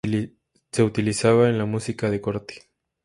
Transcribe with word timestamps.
Se 0.71 0.81
utilizaba 0.81 1.47
en 1.47 1.59
la 1.59 1.65
música 1.65 2.09
de 2.09 2.19
corte. 2.19 2.63